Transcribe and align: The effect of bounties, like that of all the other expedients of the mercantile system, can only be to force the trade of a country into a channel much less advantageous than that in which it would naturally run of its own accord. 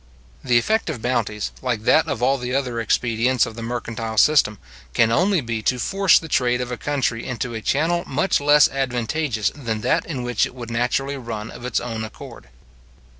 The 0.43 0.57
effect 0.57 0.89
of 0.89 0.99
bounties, 1.03 1.51
like 1.61 1.83
that 1.83 2.07
of 2.07 2.23
all 2.23 2.39
the 2.39 2.55
other 2.55 2.79
expedients 2.79 3.45
of 3.45 3.53
the 3.55 3.61
mercantile 3.61 4.17
system, 4.17 4.57
can 4.95 5.11
only 5.11 5.41
be 5.41 5.61
to 5.61 5.77
force 5.77 6.17
the 6.17 6.27
trade 6.27 6.59
of 6.59 6.71
a 6.71 6.75
country 6.75 7.23
into 7.23 7.53
a 7.53 7.61
channel 7.61 8.03
much 8.07 8.41
less 8.41 8.67
advantageous 8.67 9.51
than 9.53 9.81
that 9.81 10.07
in 10.07 10.23
which 10.23 10.47
it 10.47 10.55
would 10.55 10.71
naturally 10.71 11.17
run 11.17 11.51
of 11.51 11.65
its 11.65 11.79
own 11.79 12.03
accord. 12.03 12.47